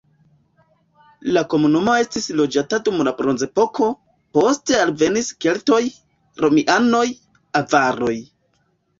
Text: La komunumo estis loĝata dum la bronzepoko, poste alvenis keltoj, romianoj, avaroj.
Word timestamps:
La 1.35 1.41
komunumo 1.53 1.91
estis 2.03 2.23
loĝata 2.39 2.79
dum 2.87 3.03
la 3.07 3.11
bronzepoko, 3.19 3.89
poste 4.37 4.79
alvenis 4.85 5.29
keltoj, 5.45 5.79
romianoj, 6.45 7.03
avaroj. 7.61 8.15